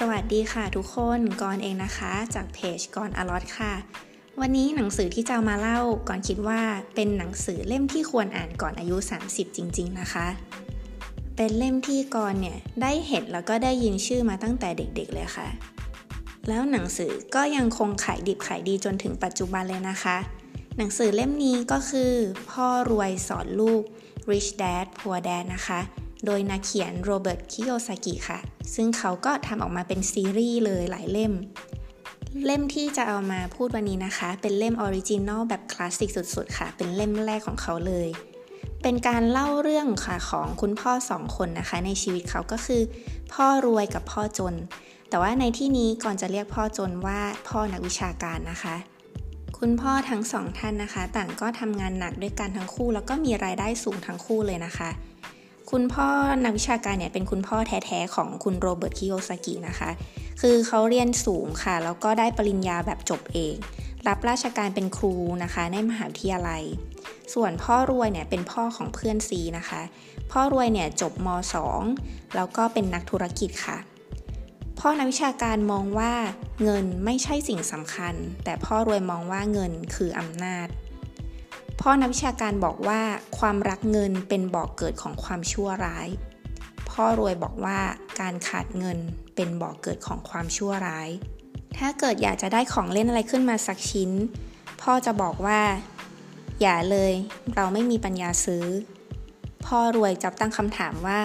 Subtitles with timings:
[0.00, 3.72] สวัสดีค่ะทุกคนก่อนเองนะคะ จากเพจก่อนอลอตค่ะ
[4.40, 6.60] วันนี้หนังสือที่จะมาเล่าก่อนคิดว่า
[6.94, 8.96] เป็นหนังสือเล่มที่ควรอ่านก่อนอายุ
[9.26, 10.26] 30 จริง ๆ นะคะ
[11.36, 15.48] เป็นเล่มที่ก่อนเนี่ยได้เห็นแล้วก็ได้ยินชื่อมาตั้งแต่เด็กๆเลยค่ะ
[16.48, 20.16] แล้วหนังสือก็ยังคงขายดิบขายดีจนถึงปัจจุบันเลยนะคะ
[20.76, 22.12] หนังสือเล่มนี้ก็คือ
[22.50, 23.82] พ่อรวยสอนลูก
[24.30, 25.80] Rich Dad Poor Dad นะคะ
[26.26, 28.38] โดยนักเขียนโรเบิร์ตคิโยซากิค่ะ
[28.74, 31.32] ซึ่งเขาก็ทำออกมาเป็นซีรีส์เลยหลายเล่ม
[32.46, 38.08] เล่มที่จะเอามาพูดวันนี้นะคะ เป็นเล่ม original แบบคลาสสิกสุดๆ ค่ะ เป็นเล่มแรกของเขาเลย
[38.82, 42.82] เป็นการเล่าเรื่องค่ะของคุณพ่อสองคนนะคะ ในชีวิตเขาก็คือ
[43.32, 44.54] พ่อรวยกับพ่อจน
[45.08, 48.76] แต่ว่าในที่นี้ก่อนจะเรียกพ่อจนว่าพ่อนักวิชาการนะคะ
[49.58, 54.90] คุณพ่อทั้งสองท่านนะคะ ต่างก็ทำงานหนักด้วยกันทั้งคู่ แล้วก็มีรายได้สูงทั้งคู่เลยนะคะ
[55.70, 56.08] คุณพ่อ
[56.44, 59.90] นักวิชาการเนี่ยเป็นคุณพ่อแท้ๆของคุณโรเบิร์ตคิโยซากินะคะ
[60.40, 63.54] คือเขาเรียนสูงค่ะ แล้วก็ได้ปริญญาแบบจบเอง
[64.08, 66.62] รับราชการเป็นครูนะคะ ในมหาวิทยาลัย
[67.34, 69.82] ส่วนพ่อรวยเนี่ยเป็นพ่อของเพื่อนซีนะคะ
[70.32, 71.28] พ่อรวยเนี่ยจบม
[71.82, 73.78] .2 แล้วก็เป็นนักธุรกิจค่ะ
[74.80, 76.12] พ่อนักวิชาการมองว่า
[76.62, 80.66] เงินไม่ใช่สิ่งสำคัญ แต่พ่อรวยมองว่าเงินคืออำนาจ
[81.80, 83.00] พ่อนักวิชาการบอกว่า
[83.38, 86.08] ความรักเงินเป็นบ่อกเกิดของความชั่วร้าย
[86.90, 87.78] พ่อรวยบอกว่า
[88.20, 88.98] การขาดเงิน
[89.34, 91.08] เป็นบ่อกเกิดของความชั่วร้าย
[91.78, 94.10] ถ้าเกิดอยากจะได้ของเล่นอะไรขึ้นมาสักชิ้น
[94.82, 95.60] พ่อจะบอกว่า
[96.60, 97.12] อย่าเลย
[97.54, 98.64] เราไม่มีปัญญาซื้อ
[99.66, 101.20] พ่อรวยจับตั้งคำถามว่า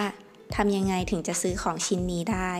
[0.56, 2.52] ทำยังไงถึงจะซื้อของชิ้นนี้ได้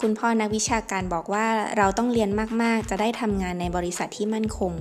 [0.00, 1.46] คุณพ่อนักวิชาการบอกว่า
[1.76, 2.30] เราต้องเรียน
[2.62, 4.72] มากๆ จะได้ทำงานในบริษัทที่มั่นคง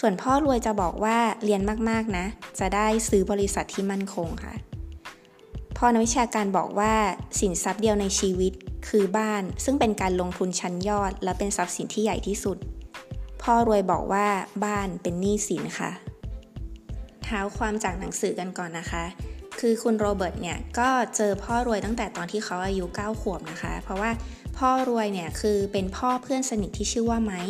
[0.00, 1.60] ส่วนพ่อรวยจะบอกว่าเรียน
[1.90, 2.26] มากๆนะ
[2.58, 4.54] จะได้ซื้อบริษัทที่มั่นคงค่ะ
[5.76, 6.94] พ่อนักวิชาการบอกว่า
[7.40, 8.52] สินทรัพย์เดียวในชีวิต
[8.88, 12.56] คือบ้าน ซึ่งเป็นการลงทุนชั้นยอด และเป็นทรัพย์สินที่ใหญ่ที่สุด
[13.42, 14.26] พ่อรวยบอกว่า
[14.64, 15.90] บ้านเป็นหนี้สินค่ะ
[17.22, 19.04] เท้าความจากหนังสือกันก่อนนะคะ
[19.60, 24.10] คือคุณโรเบิร์ตเนี่ยก็เจอพ่อรวยตั้งแต่ตอนที่เขาอายุ 9 ขวบนะคะ เพราะว่า
[24.58, 27.40] พ่อรวยเนี่ยคือเป็นพ่อเพื่อนสนิทที่ชื่อว่าไม้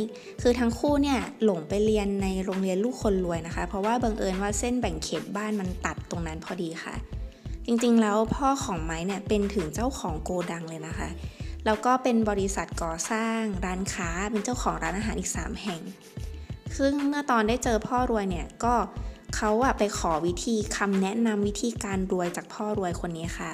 [0.43, 6.95] คือทั้งคู่เนี่ยหลงไปเรียนในโรงเรียนลูกคนรวยนะคะ เพราะว่าบังเอิญว่าเส้นแบ่งเขตบ้านมันตัดตรงนั้นพอดีค่ะ
[7.67, 11.09] จริงๆแล้วพ่อของไม้เนี่ยเป็นถึงเจ้าของโกดังเลยนะคะ
[11.67, 15.81] แล้วก็เป็นบริษัทก่อสร้างร้านค้าเป็นเจ้าของร้านอาหารอีก 3 แห่ง
[16.79, 18.75] ซึ่งเมื่อตอนได้เจอพ่อรวยเนี่ยก็
[19.37, 23.53] เขาอะไปขอวิธีคำแนะนำวิธีการรวยจากพ่อรวยคนนี้ค่ะ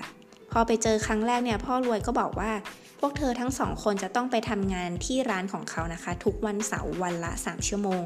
[0.53, 2.51] พอไปเจอครั้งแรกเนี่ยพ่อรวยก็บอกว่า
[3.05, 8.03] วกเธอทั้งสองคนจะต้องไปทำงานที่ร้านของเขานะคะ ทุกวันเสาร์วันละ 3 ชั่วโมง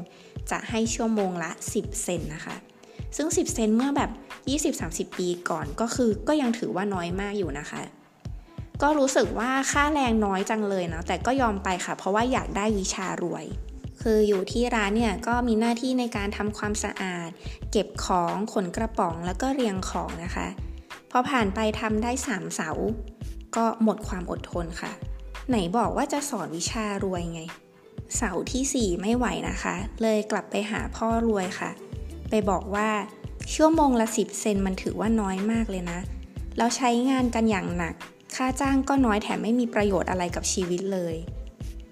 [0.51, 2.55] จะให้ชั่วโมงละ 10 เซนนะคะ
[3.17, 4.11] ซึ่ง 10 เซนเมื่อแบบ
[5.09, 7.81] 20-30 ปีก่อนก็คือก็ยังถือว่าน้อยมากอยู่นะคะ
[8.81, 13.45] ก็รู้สึกว่าค่าแรงน้อยจังเลยนะแต่ก็ยอมไปค่ะ เพราะว่าอยากได้วิชารวย
[14.01, 17.29] คืออยู่ที่ร้านเนี่ยก็มีหน้าที่ในการทำความสะอาด
[17.71, 20.47] เก็บของขนกระป๋องแล้วก็เรียงของนะคะ
[21.11, 22.71] พอผ่านไปทำได้ 3 เสา
[23.55, 24.91] ก็หมดความอดทนค่ะ
[25.49, 27.41] ไหนบอกว่าจะสอนวิชารวยไง
[28.15, 31.71] เสาที่ 4 ไม่ไหวนะคะ เลยกลับไปหาพ่อรวยค่ะ
[32.29, 32.89] ไปบอกว่า
[33.53, 35.99] ชั่วโมงละ 10 เซนมันถือว่าน้อยมากเลยนะ
[36.57, 37.93] แล้วใช้งานกันอย่างหนัก
[38.35, 41.15] ค่าจ้างก็น้อยแถมไม่มีประโยชน์อะไรกับชีวิตเลย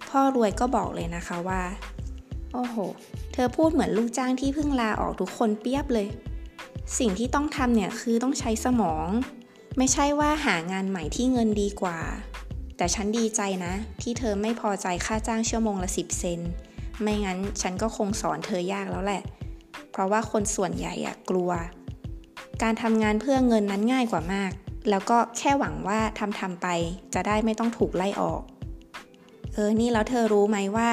[0.10, 1.64] พ่อรวยก็บอกเลยนะคะว่า
[2.54, 2.76] โอ้โห
[3.34, 6.08] เธอพูดเหมือนลูกจ้างที่เพิ่งลาออกทุกคนเปียบเลย
[7.00, 9.08] สิ่งที่ต้องทำเนี่ยคือต้องใช้สมอง
[9.78, 12.00] ไม่ใช่ว่าหางานใหม่ที่เงินดีกว่า
[12.78, 16.40] แต่ฉันดีใจนะ ที่เธอไม่พอใจค่าจ้างชั่วโมงละสิบเซน
[17.02, 19.22] ไม่งั้นฉันก็คงสอนเธอยากแล้วแหละ
[19.92, 21.52] เพราะว่าคนส่วนใหญ่อะกลัว
[22.62, 24.52] การทำงานเพื่อเงินนั้นง่ายกว่ามาก
[24.90, 26.68] แล้วก็แค่หวังว่าทำทำไป
[27.14, 28.42] จะได้ไม่ต้องถูกไล่ออก
[29.54, 30.90] เออ นี่แล้วเธอรู้ไหมว่า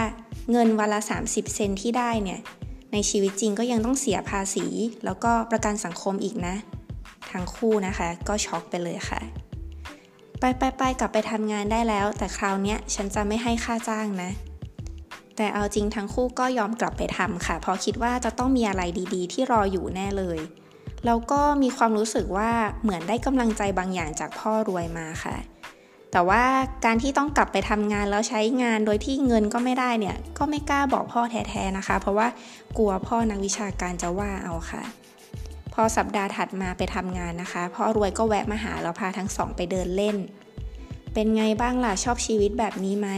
[0.51, 2.41] เงินวันละ 30 เซนที่ได้เนี่ย
[2.93, 4.67] ในชีวิตจริงก็ยังต้องเสียภาษี
[5.05, 6.55] แล้วก็ประกันสังคมอีกนะ
[7.35, 9.21] ทั้งคู่นะคะ ก็ช็อกไปเลยค่ะ
[10.41, 14.31] ไปไปไปกลับไปทำงานได้แล้ว แต่คราวนี้ฉันจะไม่ให้ค่าจ้างนะ
[15.37, 18.83] แต่เอาจริงทั้งคู่ก็ยอมกลับไปทำค่ะ เพราะคิดว่าจะต้องมีอะไร
[19.15, 20.39] ดีๆ ที่รออยู่แน่เลย
[21.07, 22.51] แล้วก็มีความรู้สึกว่า
[22.83, 25.37] เหมือนได้กำลังใจบางอย่างจากพ่อรวยมาค่ะ
[26.13, 26.43] แต่ว่า
[26.85, 32.29] การที่ต้องกลับไปทำงานแล้วใช้งานโดยที่เงินก็ไม่ได้เนี่ย ก็ไม่กล้าบอกพ่อแท้ๆนะคะ เพราะว่า
[32.79, 34.83] กลัวพ่อนักวิชาการจะว่าเอาค่ะ
[35.75, 40.17] พอสัปดาห์ถัดมาไปทำงานนะคะพ่อรวยก็แวะมาหาเราพาทั้งสองไปเดินเล่น
[41.15, 43.09] เป็นไงบ้างล่ะชอบชีวิตแบบนี้ไหม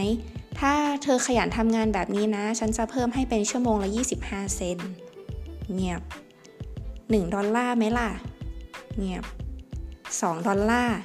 [0.61, 0.73] ถ้า
[1.03, 3.88] เธอขยันทำงานแบบนี้นะ ฉันจะเพิ่มให้เป็นชั่วโมงละ
[4.23, 4.79] 25 เซน
[5.73, 6.03] เงียบ
[6.69, 8.08] 1 ดอลลาร์ไหมล่ะ
[8.99, 9.25] เงียบ
[9.87, 10.99] 2 ดอลลาร์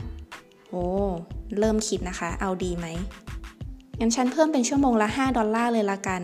[0.70, 0.86] โอ้
[1.60, 2.88] เริ่มคิดนะคะ เอาดีไหม
[4.00, 6.22] งั้นฉันเพิ่มเป็นชั่วโมงละ 5 ดอลลาร์เลยละกัน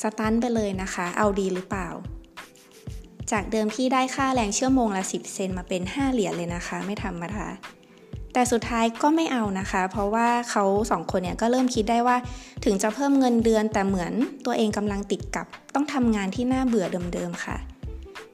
[0.00, 1.88] สตันไปเลยนะคะ เอาดีหรือเปล่า
[3.32, 7.46] จากเดิมที่ได้ค่าแรงชั่วโมงละ 10 เซนมาเป็น 5 เหรียญเลยนะคะ ไม่ธรรมดา
[8.32, 12.16] แต่สุดท้ายก็ไม่เอานะคะ เพราะว่าเขาสองคนเนี่ยก็เริ่มคิดได้ว่า
[12.64, 14.12] ถึงจะเพิ่มเงินเดือนแต่เหมือน
[14.46, 17.56] ตัวเองกำลังติดกับ ต้องทำงานที่น่าเบื่อเดิมๆค่ะ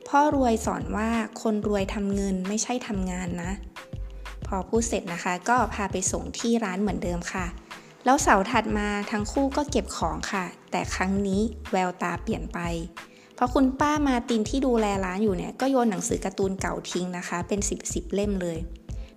[0.08, 1.08] พ่อรวยสอนว่า
[1.42, 3.52] คนรวยทำเงินไม่ใช่ทำงานนะ
[4.46, 7.46] พอพูดเสร็จนะคะ ก็พาไปส่งที่ร้านเหมือนเดิมค่ะ
[8.04, 11.40] แล้วเสาร์ถัดมาทั้งคู่ก็เก็บของค่ะ แต่ครั้งนี้
[11.72, 12.58] แววตาเปลี่ยนไป
[13.34, 18.58] เพราะคุณป้ามาตินที่ดูแลร้านอยู่เนี่ยก็โยนหนังสือการ์ตูนเก่าทิ้งนะคะ เป็น 10บสเล่มเลย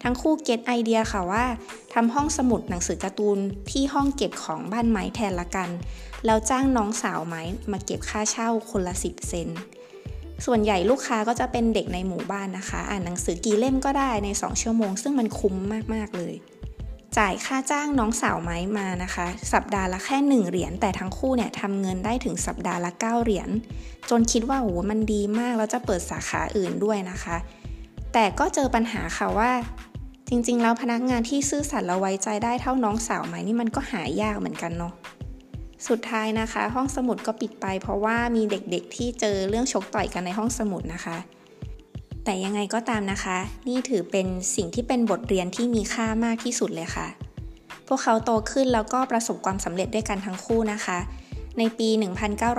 [0.04, 1.46] ทั้งคู่เก็ตไอเดียค่ะว่า
[1.94, 3.40] ทำห้องสมุดหนังสือการ์ตูน
[3.72, 5.70] ที่ห้องเก็บของบ้านไม้แทนละกัน
[6.26, 7.42] แล้วจ้างน้องสาวไม้
[7.72, 9.50] มาเก็บค่าเช่าคนละสิบเซน
[10.46, 15.56] ส่วนใหญ่ลูกค้าก็จะเป็นเด็กในหมู่บ้านนะคะ อ่านหนังสือกี่เล่มก็ได้ใน 2 ชั่วโมง ซึ่งมันคุ้ม
[15.94, 16.34] มาก ๆ เลย
[17.18, 23.50] จ่ายค่าจ้างน้องสาวไม้มานะคะ สัปดาห์ละแค่ 1 เหรียญแต่ทั้งคู่เนี่ยทำเงินได้ถึงสัปดาห์ละ 9 เหรียญ
[24.10, 27.38] จนคิดว่าโอ้มันดีมากแล้วจะเปิดสาขาอื่นด้วยนะคะ
[28.14, 29.52] แต่ก็เจอปัญหาค่ะว่า
[30.30, 34.94] จริงๆ แล้วพนักงานที่ซื่อสัตย์และไว้ใจได้เท่าน้องสาวไหมนี่มันก็หายากเหมือนกันเนาะ
[35.88, 41.18] สุดท้ายนะคะ ห้องสมุดก็ปิดไป เพราะว่ามีเด็กๆที่เจอเรื่องชกต่อยกันในห้องสมุดนะคะ
[42.26, 43.38] แต่ยังไงก็ตามนะคะ
[43.68, 47.08] นี่ถือเป็นสิ่งที่เป็นบทเรียนที่มีค่ามากที่สุดเลยค่ะ
[47.88, 51.00] พวกเขาโตขึ้นแล้วก็ประสบความสำเร็จด้วยกันทั้งคู่นะคะ
[51.58, 51.90] ในปี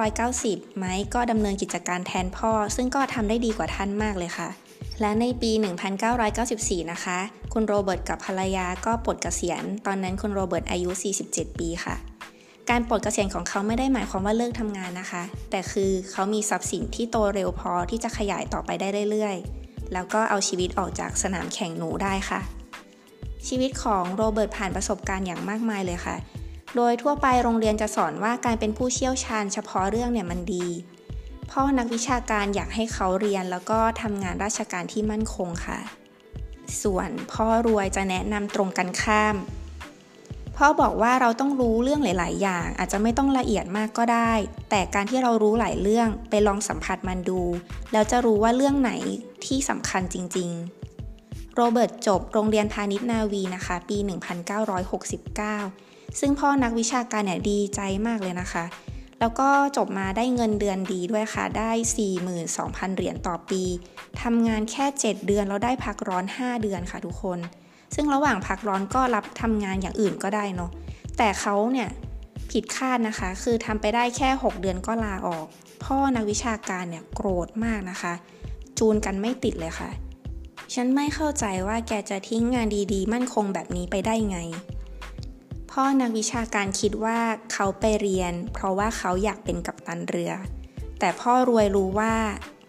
[0.04, 4.48] 1990 ไมค์ก็ดำเนินกิจการแทนพ่อ ซึ่งก็ทำได้ดีกว่าท่านมากเลยค่ะ
[5.00, 5.50] และในปี
[6.20, 7.18] 1994 นะคะ
[7.52, 10.90] คุณโรเบิร์ตกับภรรยาก็ปลดเกษียณ ตอนนั้นคุณโรเบิร์ตอายุ
[11.26, 11.94] 47 ปีค่ะ
[12.70, 22.40] การปลดเกษียณของเขาไม่ได้หมายความว่าเลิกทำงานนะคะ แต่คือเขามีทรัพย์สินที่โตเร็วพอที่จะขยายต่อไปได้เรื่อยๆ แล้วก็เอาชีวิตออกจากสนามแข่งหนูได้ค่ะ
[23.48, 26.16] ชีวิตของโรเบิร์ตผ่านประสบการณ์อย่างมากมายเลยค่ะ
[26.76, 30.66] โดยทั่วไปโรงเรียนจะสอนว่าการเป็นผู้เชี่ยวชาญเฉพาะเรื่องเนี่ยมันดี
[31.50, 35.78] พ่อนักวิชาการอยากให้เขาเรียนแล้วก็ทำงานราชการที่มั่นคงค่ะ
[36.82, 39.36] ส่วนพ่อรวยจะแนะนำตรงกันข้าม
[40.56, 44.32] พ่อบอกว่าเราต้องรู้เรื่องหลาย ๆ อย่าง อาจจะไม่ต้องละเอียดมากก็ได้
[44.70, 47.40] แต่การที่เรารู้หลายเรื่องไปลองสัมผัสมันดู
[47.92, 48.92] แล้วจะรู้ว่าเรื่องไหน
[49.46, 50.50] ที่สำคัญจริง
[51.02, 53.98] ๆ โรเบิร์ตจบโรงเรียนพาณิชย์นาวีนะคะ ปี
[55.28, 58.64] 1969 ซึ่งพ่อนักวิชาการเนี่ยดีใจมากเลยนะคะ
[59.20, 61.70] แล้วก็จบมาได้เงินเดือนดีด้วยค่ะ ได้
[62.34, 63.62] 42,000 เหรียญต่อปี
[64.22, 67.38] ทำงานแค่ 7 เดือนแล้วได้พักร้อน 5 เดือนค่ะทุกคน
[67.94, 70.70] ซึ่งระหว่างพักร้อนก็รับทำงานอย่างอื่นก็ได้เนาะ
[71.18, 71.88] แต่เขาเนี่ย
[72.50, 75.46] ผิดคาดนะคะ คือทำไปได้แค่ 6 เดือนก็ลาออก
[75.84, 78.14] พ่อนักวิชาการเนี่ยโกรธมากนะคะ
[78.78, 79.90] จูนกันไม่ติดเลยค่ะ
[80.74, 84.38] ฉันไม่เข้าใจว่าแกจะทิ้งงานดีๆ มั่นคงแบบนี้ไปได้ไง
[85.70, 87.18] พ่อนักวิชาการคิดว่า
[87.52, 90.32] เขาไปเรียน เพราะว่าเขาอยากเป็นกัปตันเรือ
[90.98, 92.14] แต่พ่อรวยรู้ว่า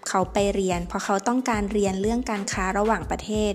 [0.07, 3.53] เขาไปเรียน เพราะเขาต้องการเรียนเรื่องการค้าระหว่างประเทศ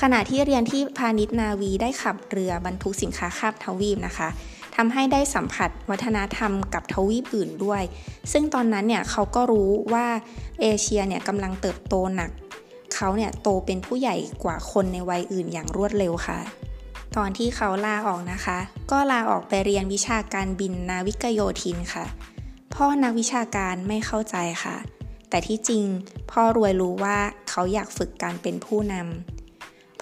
[0.00, 4.28] ขณะที่เรียนที่พาณิชย์นาวีได้ขับเรือบรรทุกสินค้าข้ามทวีปนะคะ
[4.76, 7.82] ทำให้ได้สัมผัสวัฒนธรรมกับทวีปอื่นด้วย
[8.32, 10.06] ซึ่งตอนนั้นเนี่ยเขาก็รู้ว่า
[10.60, 12.30] เอเชียเนี่ยกำลังเติบโตหนัก
[12.94, 16.38] เขาเนี่ยโตเป็นผู้ใหญ่กว่าคนในวัยอื่นอย่างรวดเร็วค่ะ
[17.16, 18.58] ตอนที่เขาลาออกนะคะ
[18.90, 22.04] ก็ลาออกไปเรียนวิชาการบินนาวิกโยธินค่ะ
[22.74, 24.76] พ่อนักวิชาการไม่เข้าใจค่ะ
[25.30, 25.84] แต่ที่จริง
[26.30, 27.18] พ่อรวยรู้ว่า
[27.50, 29.37] เขาอยากฝึกการเป็นผู้นำ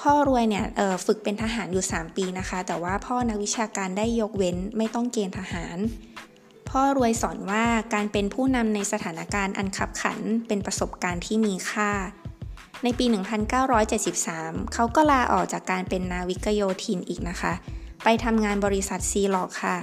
[0.01, 0.65] พ่อรวยเนี่ย
[1.07, 5.79] ฝึกเป็นทหารอยู่ 3 ปีนะคะ แต่ว่าพ่อนักวิชาการได้ยกเว้นไม่ต้องเกณฑ์ทหาร
[6.71, 11.91] พ่อรวยสอนว่าการเป็นผู้นำในสถานการณ์อันขับขันเป็นประสบการณ์ที่มีค่า
[12.85, 13.07] ในปี
[13.91, 17.53] 1973 เขาก็ลาออกจากการเป็นนาวิกโยธินอีกนะคะ
[18.05, 19.77] ไปทำงานบริษัทซีหลอกค่ะ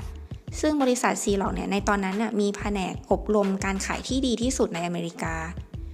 [0.62, 5.36] ซึ่งบริษัทซีหลอกเนี่ยในตอนนั้นเนี่ยมีแผนกอบรมการขายที่ดีที่สุดในอเมริกา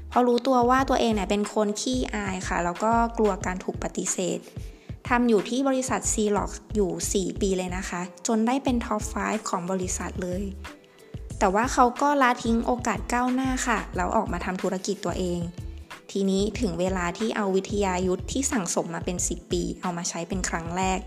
[0.09, 4.39] เพราะรู้ตัวว่าตัวเองเนี่ยเป็นคนขี้อายค่ะ แล้วก็กลัวการถูกปฏิเสธ
[5.09, 10.43] ทำอยู่ที่บริษัทซีล็อกอยู่ 4 ปีเลยนะคะ จนได้เป็น top 5 ของบริษัทเลย
[11.39, 15.39] แต่ว่าเขาก็ละทิ้งโอกาสก้าวหน้าค่ะ แล้วออกมาทำธุรกิจตัวเอง
[16.11, 20.99] ทีนี้ถึงเวลาที่เอาวิทยายุทธที่สั่งสมมาเป็น 10 ปี เอามาใช้เป็นครั้งแรก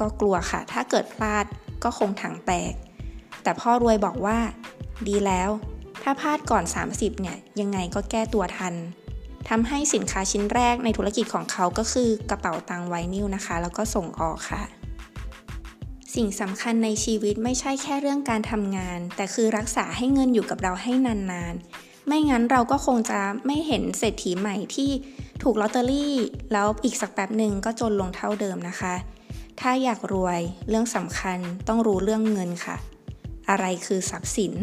[0.00, 1.44] ก็กลัวค่ะ ถ้าเกิดพลาด
[1.84, 2.72] ก็คงถังแตก
[3.42, 4.38] แต่พ่อรวยบอกว่า
[5.08, 5.50] ดีแล้ว
[6.02, 8.74] ถ้าพลาดก่อน 30 เนี่ย ยังไงก็แก้ตัวทัน
[9.48, 14.62] ทำให้สินค้าชิ้นแรกในธุรกิจของเขาก็คือกระเป๋าตังไวนิลนะคะ แล้วก็ส่งออกค่ะ
[16.14, 24.90] สิ่งสำคัญในชีวิตไม่ใช่แค่เรื่องการทำงาน แต่คือรักษาให้เงินอยู่กับเราให้นานๆ ไม่งั้นเราก็คงจะไม่เห็นเศรษฐีใหม่ที่
[25.42, 26.14] ถูกลอตเตอรี่
[26.52, 28.94] แล้วอีกสักแป๊บหนึ่งก็จนลงเท่าเดิมนะคะ
[29.60, 32.76] ถ้าอยากรวยเรื่องสำคัญต้องรู้เรื่องเงินค่ะ
[33.50, 34.54] อะไรคือทรัพย์สิน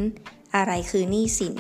[0.56, 1.58] อะไรคือหนี้สิน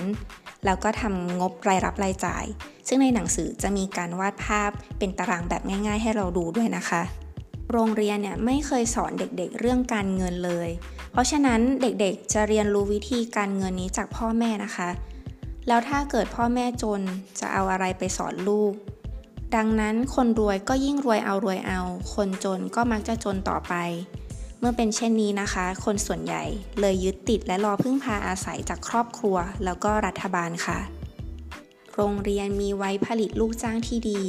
[0.66, 2.46] แล้วก็ทำงบรายรับรายจ่าย
[2.88, 7.04] ซึ่งในหนังสือจะมีการวาดภาพเป็นตารางแบบง่าย ๆ ให้เราดูด้วยนะคะ
[7.72, 10.70] โรงเรียนเนี่ยไม่เคยสอนเด็กๆเรื่องการเงินเลย
[11.12, 14.90] เพราะฉะนั้นเด็กๆจะเรียนรู้วิธีการเงินนี้จากพ่อแม่นะคะ
[15.68, 17.02] แล้วถ้าเกิดพ่อแม่จน
[17.40, 18.74] จะเอาอะไรไปสอนลูก
[19.56, 21.82] ดังนั้นคนรวยก็ยิ่งรวยเอารวยเอา
[22.14, 23.74] คนจนก็มักจะจนต่อไป
[24.60, 26.44] เมื่อเป็นเช่นนี้นะคะ คนส่วนใหญ่
[26.80, 30.80] เลยยึดติดและรอพึ่งพาอาศัยจากครอบครัว แล้วก็รัฐบาลค่ะ
[31.96, 34.22] โรงเรียนมีไว้ผลิตลูกจ้างที่ดี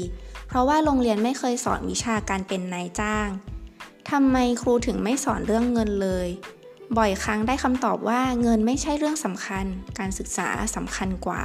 [0.47, 3.29] เพราะว่าโรงเรียนไม่เคยสอนวิชาการเป็นนายจ้าง
[4.11, 6.29] ทำไมครูถึงไม่สอนเรื่องเงินเลย
[6.99, 9.65] บ่อยครั้งได้คำตอบว่าเงินไม่ใช่เรื่องสำคัญ
[9.99, 11.43] การศึกษาสำคัญกว่า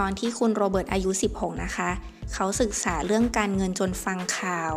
[0.00, 1.90] ตอนที่คุณโรเบิร์ตอายุ 16 นะคะ
[2.34, 4.72] เขาศึกษาเรื่องการเงินจนฟังข่าว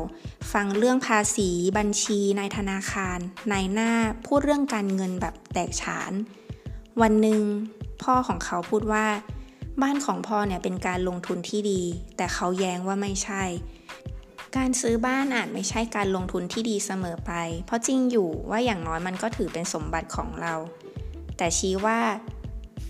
[0.53, 3.19] ฟังเรื่องภาษีบัญชีในธนาคาร
[3.51, 3.91] นายหน้า
[4.25, 6.11] พูดเรื่องการเงินแบบแตกฉาน
[7.01, 7.41] วันหนึ่ง
[8.03, 9.05] พ่อของเขาพูดว่า
[9.81, 11.81] บ้านของพ่อเนี่ยเป็นการลงทุนที่ดี
[12.17, 13.43] แต่เขาแย้งว่าไม่ใช่
[14.57, 17.31] การซื้อบ้านอาจไม่ใช่การลงทุนที่ดีเสมอไป
[17.65, 20.53] เพราะจริงอยู่ว่าอย่างน้อยมันก็ถือเป็นสมบัติของเรา
[21.37, 21.99] แต่ชี้ว่า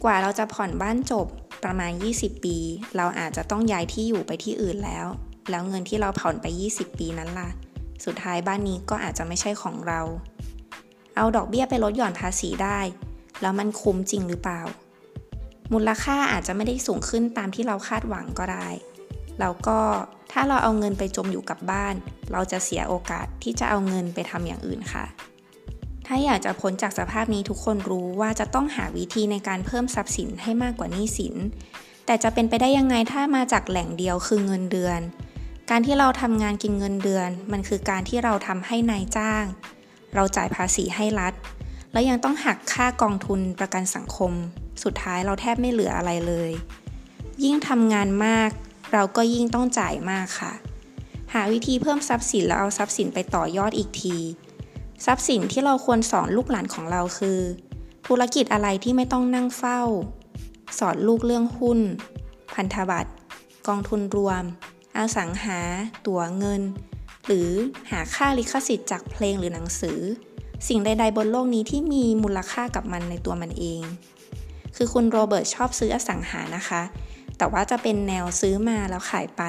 [0.08, 1.28] ว่าเราจะผ่อนบ้านจบ
[1.64, 2.58] ประมาณ 20 ปี
[2.98, 5.08] เราอาจจะต้องย้ายที่อยู่ไปที่อื่นแล้ว
[5.50, 7.50] แล้วเงินที่เราผ่อนไป 20 ปีนั้นล่ะ
[8.06, 10.02] สุดท้ายบ้านนี้ก็อาจจะไม่ใช่ของเรา
[11.16, 12.80] เอาดอกเบี้ยไปลดหย่อนภาษีได้
[13.42, 14.62] แล้วมันคุ้มจริงหรือเปล่า
[15.74, 18.68] มูลค่าอาจจะไม่ได้สูงขึ้นตามที่เราคาดหวังก็ได้
[19.40, 19.80] แล้วก็
[20.32, 21.96] ถ้าเราเอาเงินไปจมอยู่กับบ้าน
[22.32, 25.06] เราจะเสียโอกาสที่จะเอาเงินไปทำอย่างอื่นค่ะ
[26.08, 31.36] ถ้าอยากจะพ้นจากสภาพนี้ทุกคนรู้ว่าจะต้องหาวิธีในการเพิ่มทรัพย์สินให้มากกว่านี้สิน
[32.06, 35.00] แต่จะเป็นไปได้ยังไงถ้ามาจากแหล่งเดียวคือเงินเดือน
[35.70, 39.44] การที่เราทำงานกินเงินเดือน มันคือการที่เราทำให้นายจ้าง
[40.16, 41.34] เราจ่ายภาษีให้รัฐ
[41.92, 44.32] แล้วยังต้องหักค่ากองทุนประกันสังคม
[44.84, 46.52] สุดท้ายเราแทบไม่เหลืออะไรเลย
[47.44, 48.50] ยิ่งทำงานมาก
[48.94, 50.54] เราก็ยิ่งต้องจ่ายมากค่ะ
[51.34, 54.18] หาวิธีเพิ่มทรัพย์สินแล้วเอาทรัพย์สินไปต่อยอดอีกที
[55.06, 57.40] ทรัพย์สินที่เราควรสอนลูกหลานของเราคือ
[58.08, 59.82] ธุรกิจอะไรที่ไม่ต้องนั่งเฝ้า
[60.80, 61.80] สอนลูกเรื่องหุ้น
[62.54, 63.12] พันธบัตร
[63.68, 64.44] กองทุนรวม
[64.98, 65.60] อสังหา
[66.06, 66.62] ตั๋วเงิน
[67.26, 67.50] หรือ
[67.92, 70.00] หาค่าลิขสิทธิ์จากเพลงหรือหนังสือ
[70.68, 73.82] สิ่งใด ๆ บนโลกนี้ที่มีมูลค่ากับมันในตัวมันเอง
[74.76, 76.82] คือคุณโรเบิร์ตชอบซื้ออสังหานะคะ
[77.38, 79.44] แต่ว่าจะเป็นแนวซื้อมาแล้วขายไป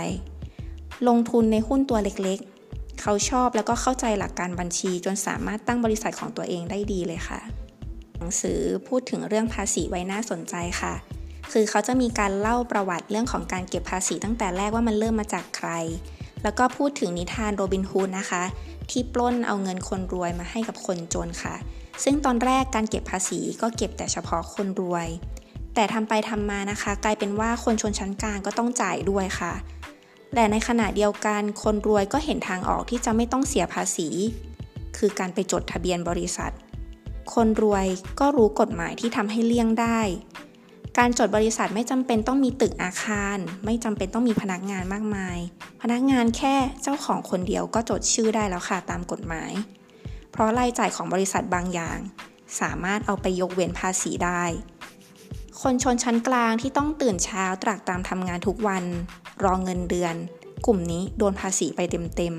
[1.09, 2.41] ลงทุนในหุ้นตัวเล็ก
[3.01, 7.41] เขาชอบแล้วก็เข้าใจหลักการบัญชีจนสามารถตั้งบริษัทของตัวเองได้ดีเลยค่ะ
[8.19, 10.95] หนังสือพูดถึงเรื่องภาษีไว้น่าสนใจค่ะ
[11.53, 15.71] คือเขาจะมีการเล่าประวัติเรื่องของการเก็บภาษีตั้งแต่แรกว่ามันเริ่มมาจากใคร
[16.43, 18.43] แล้วก็พูดถึงนิทานโรบินฮูดนะคะ
[18.91, 21.55] ที่ปล้นเอาเงินคนรวยมาให้กับคนจนค่ะ
[22.05, 25.09] ซึ่งตอนแรกการเก็บภาษีก็เก็บแต่เฉพาะคนรวย
[25.75, 29.53] แต่ทำไปทำมานะคะ กลายเป็นว่าคนชนชั้นกลางก็ต้องจ่ายด้วยค่ะ
[30.35, 34.09] แต่ในขณะเดียวกันคนรวยก็เห็นทางออกที่จะไม่ต้องเสียภาษี
[34.97, 36.53] คือการไปจดทะเบียนบริษัท
[37.35, 37.87] คนรวย
[38.21, 40.01] ก็รู้กฎหมายที่ทำให้เลี่ยงได้
[40.99, 45.39] การจดบริษัทไม่จำเป็นต้องมีตึกอาคาร ไม่จำเป็นต้องมีพนักงานมากมาย
[45.83, 49.53] พนักงานแค่เจ้าของคนเดียวก็จดชื่อได้แล้วค่ะตามกฎหมาย
[50.33, 51.99] เพราะรายจ่ายของบริษัทบางอย่าง
[52.61, 54.45] สามารถเอาไปยกเว้นภาษีได้
[55.63, 58.85] คนชนชั้นกลางที่ต้องตื่นเช้าตรากตามทำงานทุกวัน
[59.45, 60.15] รอเงินเดือน
[60.67, 61.81] กลุ่มนี้โดนภาษีไป
[62.17, 62.35] เต็ม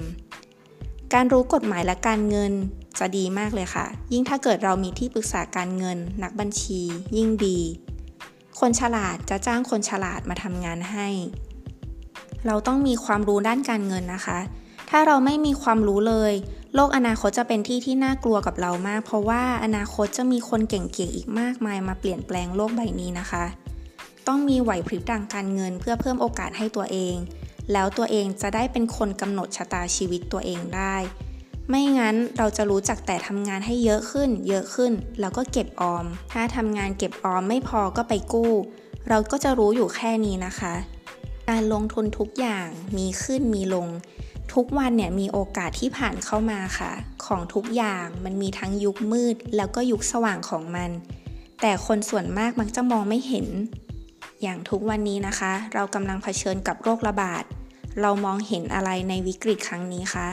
[0.55, 2.53] ๆ การรู้กฎหมายและการเงิน
[2.99, 6.81] จะดีมากเลยค่ะ ยิ่งถ้าเกิดเรามีที่ปรึกษาการเงิน นักบัญชี
[7.17, 7.59] ยิ่งดี
[8.59, 11.07] คนฉลาดจะจ้างคนฉลาดมาทำงานให้
[12.45, 14.39] เราต้องมีความรู้ด้านการเงินนะคะ
[14.89, 16.33] ถ้าเราไม่มีความรู้เลย
[16.75, 23.45] โลกอนาคตจะเป็นที่ที่น่ากลัวกับเรามาก เพราะว่าอนาคตจะมีคนเก่งๆอีกมากมายมาเปลี่ยนแปลงโลกใบนี้นะคะ
[24.27, 27.15] ต้องมีไหวพริบทางการเงินเพื่อเพิ่มโอกาสให้ตัวเอง
[27.73, 30.95] แล้วตัวเองจะได้เป็นคนกำหนดชะตาชีวิตตัวเองได้
[31.69, 38.53] ไม่งั้นเราจะรู้จักแต่ทำงานให้เยอะขึ้น เยอะขึ้น แล้วก็เก็บออม ถ้าทำงานเก็บออมไม่พอก็ไปกู้
[39.09, 40.73] เราก็จะรู้อยู่แค่นี้นะคะ
[41.49, 42.67] การลงทุนทุกอย่าง
[42.97, 43.87] มีขึ้นมีลง
[44.53, 46.91] ทุกวันเนี่ยมีโอกาสที่ผ่านเข้ามาค่ะ
[47.25, 50.89] ของทุกอย่างมันมีทั้งยุคมืดแล้วก็ยุคสว่างของมัน
[51.61, 53.47] แต่คนส่วนมากมักจะมองไม่เห็น
[54.41, 57.43] อย่างทุกวันนี้นะคะ เรากำลังเผชิญกับโรคระบาด
[58.01, 60.27] เรามองเห็นอะไรในวิกฤตครั้งนี้คะ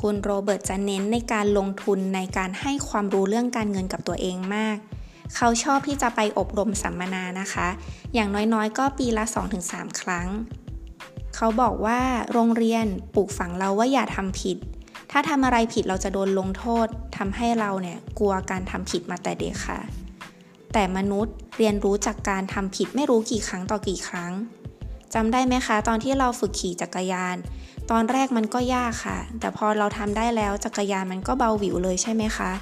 [0.00, 4.76] คุณโรเบิร์ตจะเน้นในการลงทุนในการให้ความรู้เรื่องการเงินกับตัวเองมาก
[5.36, 7.68] เขาชอบที่จะไปอบรมสัมมนานะคะ
[8.14, 9.24] อย่างน้อยๆ ก็ปีละ
[9.62, 10.28] 2-3 ครั้ง
[11.36, 12.00] เขาบอกว่า
[12.32, 14.56] โรงเรียนปลูกฝังเราว่าอย่าทำผิด
[15.10, 19.80] ถ้าทำอะไรผิดเราจะโดนลงโทษทำให้เราเนี่ยกลัวการทำผิดมาแต่เด็กค่ะ
[20.72, 24.32] แต่มนุษย์เรียนรู้จากการทำผิดไม่รู้กี่ครั้งต่อกี่ครั้ง
[25.14, 27.36] จำได้ไหมคะ ตอนที่เราฝึกขี่จักรยาน
[27.90, 32.52] ตอนแรกมันก็ยากค่ะ แต่พอเราทำได้แล้วจักรยานมันก็เบาหวิวเลยใช่ไหมคะ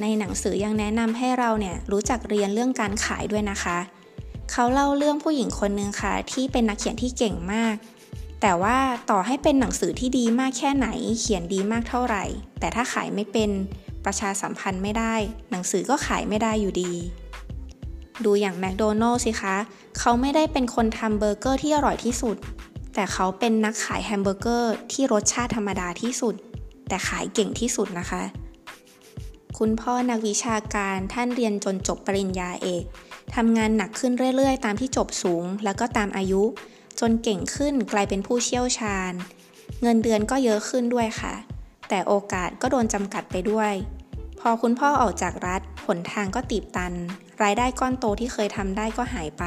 [0.00, 3.78] ในหนังสือยังแนะนำให้เราเนี่ยรู้จักเรียนเรื่องการขายด้วยนะคะ
[4.50, 7.76] เขาเล่าเรื่องผู้หญิงคนหนึ่งค่ะ ที่เป็นนักเขียนที่เก่งมาก
[8.42, 8.78] แต่ว่า
[9.10, 10.88] ต่อให้เป็นหนังสือที่ดีมากแค่ไหน
[11.20, 12.24] เขียนดีมากเท่าไหร่
[12.60, 13.50] แต่ถ้าขายไม่เป็น
[14.04, 15.14] ประชาสัมพันธ์ไม่ได้
[15.50, 16.92] หนังสือก็ขายไม่ได้อยู่ดี
[18.24, 19.56] ดูอย่างแมคโดนัลล์สิคะ
[19.98, 22.36] เขาไม่ได้เป็นคนทำเบอร์เกอร์ที่อร่อยที่สุด
[22.94, 26.34] แต่เขาเป็นนักขายแฮมเบอร์เกอร์ที่รสชาติธรรมดาที่สุด
[26.88, 28.22] แต่ขายเก่งที่สุดนะคะ
[29.58, 32.84] คุณพ่อนักวิชาการท่านเรียนจนจบปริญญาเอก
[33.34, 36.42] ทำงานหนักขึ้นเรื่อยๆ ตามที่จบสูง แล้วก็ตามอายุ
[37.00, 39.12] จนเก่งขึ้นกลายเป็นผู้เชี่ยวชาญ
[39.82, 41.34] เงินเดือนก็เยอะขึ้นด้วยค่ะ
[41.88, 43.72] แต่โอกาสก็โดนจำกัดไปด้วย
[44.40, 46.92] พอคุณพ่อออกจากรัฐหนทางก็ตีบตัน
[47.42, 49.44] รายได้ก้อนโตที่เคยทำได้ก็หายไป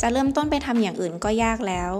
[0.00, 1.90] จะเริ่มต้นไปทำอย่างอื่นก็ยากแล้ว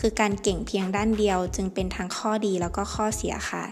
[0.00, 3.64] คือการเก่งเพียงด้านเดียวจึงเป็นทั้งข้อดีแล้วก็ข้อเสียค่ะ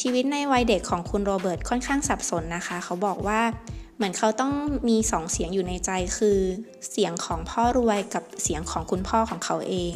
[0.00, 3.40] ชีวิตในวัยเด็กของคุณโรเบิร์ตค่อนข้างสับสนนะคะ เขาบอกว่า
[3.96, 4.52] เหมือนเขาต้อง
[4.88, 6.38] มีสองเสียงอยู่ในใจคือ
[6.90, 9.94] เสียงของพ่อรวยกับเสียงของคุณพ่อของเขาเอง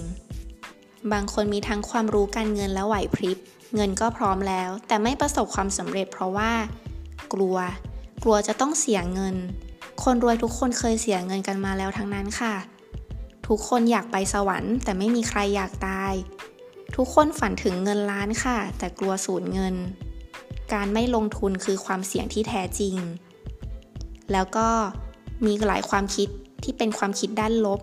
[1.12, 3.38] บางคนมีทั้งความรู้การเงินและไหวพริบ
[3.74, 6.52] เงินก็พร้อมแล้ว แต่ไม่ประสบความสำเร็จเพราะว่า
[7.32, 7.56] กลัว
[8.22, 9.36] กลัวจะต้องเสียเงิน
[10.04, 12.54] คนรวยทุกคนเคยเสียเงินกันมาแล้วทั้งนั้นค่ะ
[13.46, 16.12] ทุกคนอยากไปสวรรค์ แต่ไม่มีใครอยากตาย
[16.96, 19.74] ทุกคนฝันถึงเงินล้านค่ะ แต่กลัวสูญเงิน
[20.72, 22.96] การไม่ลงทุนคือความเสี่ยงที่แท้จริง
[24.32, 24.68] แล้วก็
[25.44, 26.28] มีหลายความคิด
[26.62, 27.80] ที่เป็นความคิดด้านลบ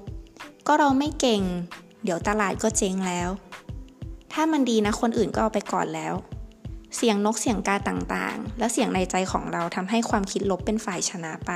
[0.67, 1.41] ก็เราไม่เก่ง
[2.03, 3.29] เดี๋ยวตลาดก็เจ๊งแล้ว
[4.33, 6.13] ถ้ามันดีนะคนอื่นก็เอาไปก่อนแล้ว
[6.95, 11.51] เสียงนกเสียงกาต่างๆ และเสียงในใจของเราทำให้ความคิดลบเป็นฝ่ายชนะไป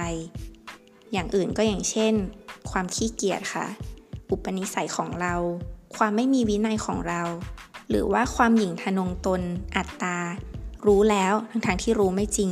[1.12, 2.13] อย่างอื่นก็อย่างเช่น
[2.71, 3.67] ความขี้เกียจค่ะ
[4.30, 5.36] อุปนิสัยของเรา
[5.97, 7.21] ความไม่มีวินัยของเรา
[7.89, 9.41] หรือว่าความหยิ่งทะนงตน
[9.76, 10.17] อัตตา
[10.88, 12.52] รู้แล้วทั้งทที่รู้ไม่จริง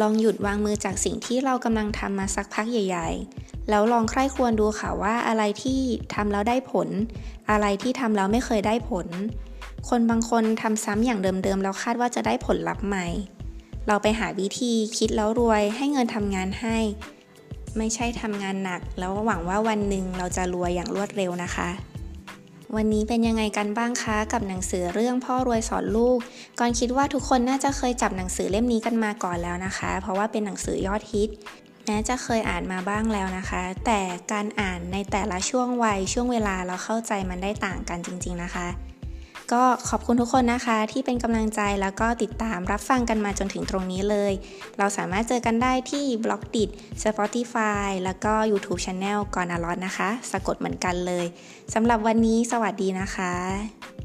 [0.00, 5.80] ลองหยุดวางมือจากสิ่งที่เรากำลังทำมาสักพักใหญ่ ๆ แล้วลองใคร่ควรดูค่ะว่าอะไรที่
[6.14, 6.88] ทำแล้วได้ผล
[7.50, 9.06] อะไรที่ทำแล้วไม่เคยได้ผล
[9.88, 13.06] คนบางคนทำซ้ำอย่างเดิมๆแล้วคาดว่าจะได้ผลลัพธ์ใหม่
[13.86, 16.76] เราไปหาวิธีคิดแล้วรวยให้เงินทำงานให้
[17.76, 21.68] ไม่ใช่ทำงานหนัก แล้วหวังว่าวันหนึ่งเราจะรวยอย่างรวดเร็วนะคะ
[22.74, 26.18] วันนี้เป็นยังไงกันบ้างคะกับหนังสือเรื่องพ่อรวยสอนลูก
[26.60, 31.30] ก่อนคิดว่าทุกคนน่าจะเคยจับหนังสือเล่มนี้กันมาก่อนแล้วนะคะ เพราะว่าเป็นหนังสือยอดฮิต
[31.86, 34.00] แม้จะเคยอ่านมาบ้างแล้วนะคะ แต่
[34.32, 38.66] การอ่านในแต่ละช่วงวัยช่วงเวลาเราเข้าใจมันได้ต่างกันจริง ๆนะคะ
[39.52, 44.32] ก็ขอบคุณทุกคนนะคะ ที่เป็นกำลังใจแล้วก็ติดตามรับฟังกันมาจนถึงตรงนี้เลย
[44.78, 46.64] เราสามารถเจอกันได้ที่บล็อกดิ
[47.02, 51.26] Spotify แล้วก็ YouTube Channel ก่อนอลอดนะคะ สะกดเหมือนกันเลย
[51.74, 53.95] สำหรับวันนี้สวัสดีนะคะ